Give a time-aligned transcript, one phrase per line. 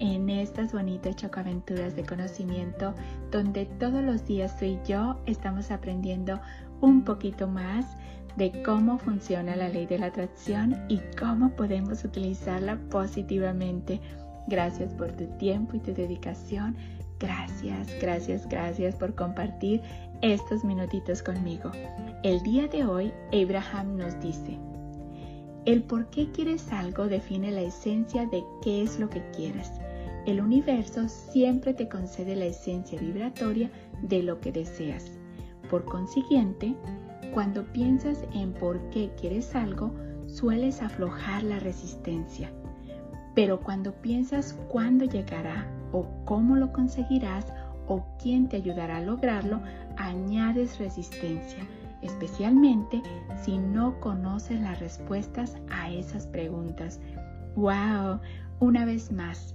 [0.00, 2.94] en estas bonitas chocaventuras de conocimiento
[3.30, 6.40] donde todos los días tú y yo estamos aprendiendo
[6.80, 7.86] un poquito más
[8.36, 14.00] de cómo funciona la ley de la atracción y cómo podemos utilizarla positivamente.
[14.48, 16.76] Gracias por tu tiempo y tu dedicación.
[17.18, 19.82] Gracias, gracias, gracias por compartir
[20.22, 21.70] estos minutitos conmigo.
[22.22, 24.58] El día de hoy, Abraham nos dice,
[25.66, 29.70] el por qué quieres algo define la esencia de qué es lo que quieres.
[30.26, 33.70] El universo siempre te concede la esencia vibratoria
[34.02, 35.18] de lo que deseas.
[35.70, 36.74] Por consiguiente,
[37.32, 39.92] cuando piensas en por qué quieres algo,
[40.26, 42.52] sueles aflojar la resistencia.
[43.34, 47.46] Pero cuando piensas cuándo llegará o cómo lo conseguirás
[47.86, 49.60] o quién te ayudará a lograrlo,
[49.96, 51.66] añades resistencia,
[52.02, 53.02] especialmente
[53.42, 57.00] si no conoces las respuestas a esas preguntas.
[57.56, 58.20] ¡Wow!
[58.60, 59.54] Una vez más,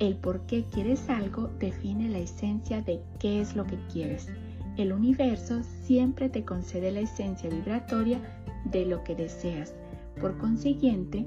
[0.00, 4.28] el por qué quieres algo define la esencia de qué es lo que quieres.
[4.76, 8.18] El universo siempre te concede la esencia vibratoria
[8.64, 9.74] de lo que deseas.
[10.18, 11.26] Por consiguiente,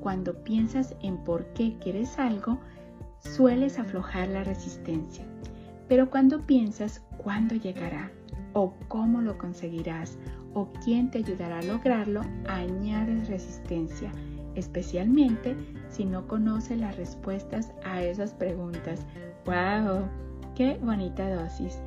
[0.00, 2.58] cuando piensas en por qué quieres algo,
[3.20, 5.24] sueles aflojar la resistencia.
[5.86, 8.10] Pero cuando piensas cuándo llegará,
[8.54, 10.16] o cómo lo conseguirás,
[10.54, 14.10] o quién te ayudará a lograrlo, añades resistencia
[14.54, 15.56] especialmente
[15.88, 19.00] si no conoce las respuestas a esas preguntas.
[19.46, 20.08] ¡Wow!
[20.54, 21.78] ¡Qué bonita dosis!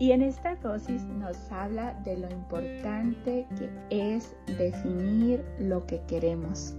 [0.00, 6.76] Y en esta dosis nos habla de lo importante que es definir lo que queremos,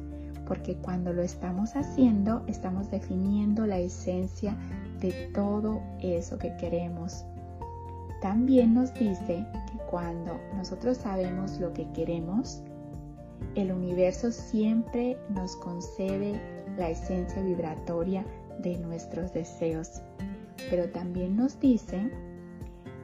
[0.48, 4.56] porque cuando lo estamos haciendo estamos definiendo la esencia
[5.02, 7.26] de todo eso que queremos.
[8.22, 12.64] También nos dice que cuando nosotros sabemos lo que queremos,
[13.56, 16.40] el universo siempre nos concede
[16.78, 18.26] la esencia vibratoria
[18.60, 20.02] de nuestros deseos,
[20.70, 22.12] pero también nos dice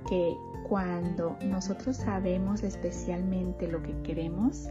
[0.07, 0.35] que
[0.67, 4.69] cuando nosotros sabemos especialmente lo que queremos,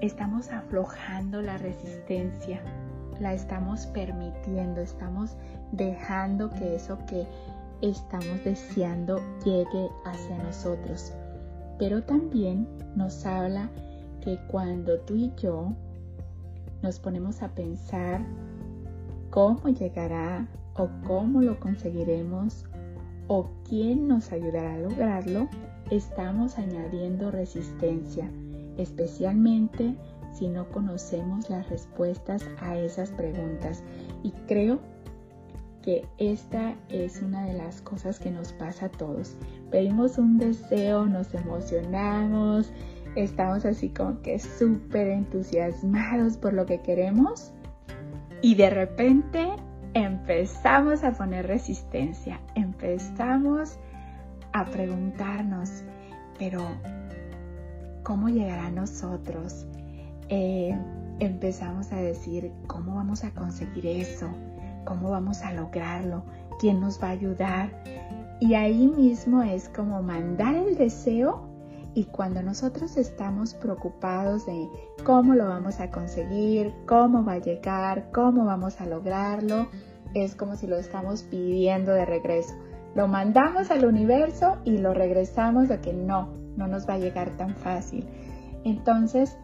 [0.00, 2.60] estamos aflojando la resistencia,
[3.20, 5.36] la estamos permitiendo, estamos
[5.72, 7.26] dejando que eso que
[7.82, 11.12] estamos deseando llegue hacia nosotros.
[11.78, 13.70] Pero también nos habla
[14.22, 15.72] que cuando tú y yo
[16.82, 18.24] nos ponemos a pensar
[19.30, 22.64] cómo llegará o cómo lo conseguiremos
[23.28, 25.48] o quién nos ayudará a lograrlo,
[25.90, 28.30] estamos añadiendo resistencia,
[28.76, 29.96] especialmente
[30.32, 33.82] si no conocemos las respuestas a esas preguntas.
[34.22, 34.80] Y creo
[35.86, 39.36] que esta es una de las cosas que nos pasa a todos.
[39.70, 42.72] Pedimos un deseo, nos emocionamos,
[43.14, 47.52] estamos así como que súper entusiasmados por lo que queremos
[48.42, 49.48] y de repente
[49.94, 53.78] empezamos a poner resistencia, empezamos
[54.52, 55.84] a preguntarnos,
[56.36, 56.66] pero
[58.02, 59.68] ¿cómo llegará a nosotros?
[60.30, 60.76] Eh,
[61.20, 64.28] empezamos a decir, ¿cómo vamos a conseguir eso?
[64.86, 66.22] ¿Cómo vamos a lograrlo?
[66.58, 67.70] ¿Quién nos va a ayudar?
[68.40, 71.48] Y ahí mismo es como mandar el deseo
[71.92, 74.68] y cuando nosotros estamos preocupados de
[75.04, 79.66] cómo lo vamos a conseguir, cómo va a llegar, cómo vamos a lograrlo,
[80.14, 82.54] es como si lo estamos pidiendo de regreso.
[82.94, 87.30] Lo mandamos al universo y lo regresamos de que no, no nos va a llegar
[87.36, 88.06] tan fácil.
[88.62, 89.36] Entonces,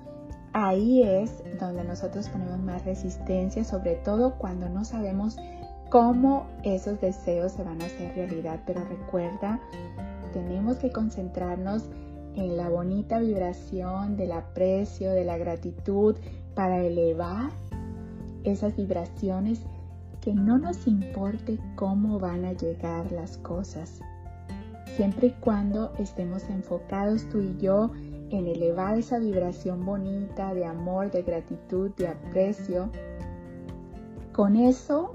[0.52, 5.36] ahí es donde nosotros ponemos más resistencia, sobre todo cuando no sabemos
[5.90, 8.60] cómo esos deseos se van a hacer realidad.
[8.66, 9.60] Pero recuerda,
[10.32, 11.84] tenemos que concentrarnos
[12.34, 16.16] en la bonita vibración del aprecio, de la gratitud,
[16.54, 17.50] para elevar
[18.44, 19.60] esas vibraciones
[20.20, 24.00] que no nos importe cómo van a llegar las cosas.
[24.96, 27.90] Siempre y cuando estemos enfocados tú y yo
[28.32, 32.90] en elevar esa vibración bonita de amor, de gratitud, de aprecio.
[34.32, 35.12] Con eso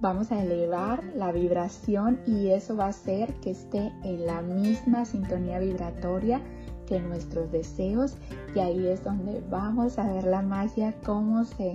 [0.00, 5.04] vamos a elevar la vibración y eso va a hacer que esté en la misma
[5.04, 6.40] sintonía vibratoria
[6.86, 8.16] que nuestros deseos
[8.54, 11.74] y ahí es donde vamos a ver la magia, cómo se,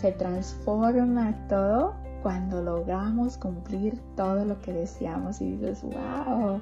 [0.00, 6.60] se transforma todo cuando logramos cumplir todo lo que deseamos y dices, wow,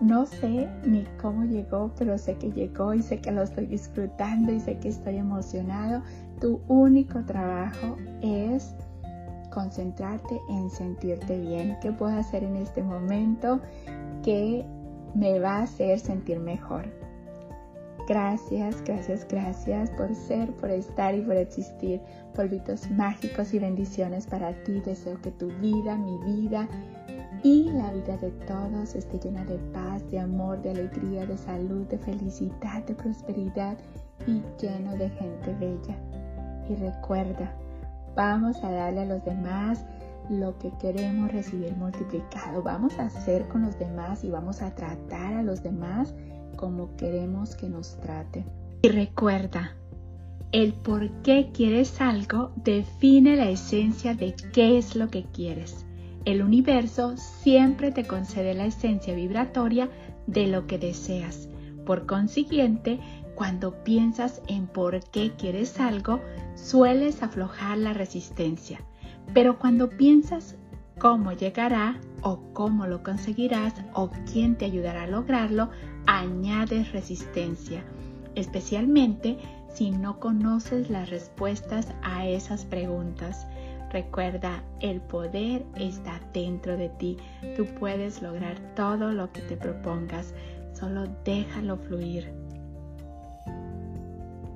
[0.00, 4.52] no sé ni cómo llegó, pero sé que llegó y sé que lo estoy disfrutando
[4.52, 6.02] y sé que estoy emocionado.
[6.40, 8.74] Tu único trabajo es
[9.50, 11.78] concentrarte en sentirte bien.
[11.80, 13.60] ¿Qué puedo hacer en este momento
[14.22, 14.66] que
[15.14, 16.84] me va a hacer sentir mejor?
[18.06, 22.00] Gracias, gracias, gracias por ser, por estar y por existir.
[22.34, 24.80] Polvitos mágicos y bendiciones para ti.
[24.80, 26.68] Deseo que tu vida, mi vida
[27.42, 31.86] y la vida de todos esté llena de paz, de amor, de alegría, de salud,
[31.86, 33.76] de felicidad, de prosperidad
[34.26, 35.96] y lleno de gente bella.
[36.68, 37.52] Y recuerda,
[38.14, 39.84] vamos a darle a los demás
[40.28, 42.62] lo que queremos recibir multiplicado.
[42.62, 46.14] Vamos a hacer con los demás y vamos a tratar a los demás
[46.56, 48.44] como queremos que nos traten.
[48.82, 49.72] Y recuerda,
[50.52, 55.85] el por qué quieres algo define la esencia de qué es lo que quieres.
[56.26, 59.88] El universo siempre te concede la esencia vibratoria
[60.26, 61.48] de lo que deseas.
[61.86, 62.98] Por consiguiente,
[63.36, 66.20] cuando piensas en por qué quieres algo,
[66.56, 68.80] sueles aflojar la resistencia.
[69.34, 70.56] Pero cuando piensas
[70.98, 75.70] cómo llegará o cómo lo conseguirás o quién te ayudará a lograrlo,
[76.06, 77.84] añades resistencia,
[78.34, 79.38] especialmente
[79.72, 83.46] si no conoces las respuestas a esas preguntas.
[83.96, 87.16] Recuerda, el poder está dentro de ti.
[87.56, 90.34] Tú puedes lograr todo lo que te propongas.
[90.74, 92.30] Solo déjalo fluir.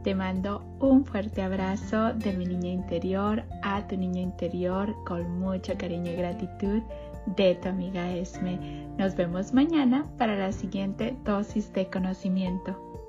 [0.04, 5.72] Te mando un fuerte abrazo de mi niña interior a tu niño interior con mucho
[5.78, 6.82] cariño y gratitud
[7.34, 8.58] de tu amiga Esme.
[8.98, 12.99] Nos vemos mañana para la siguiente dosis de conocimiento.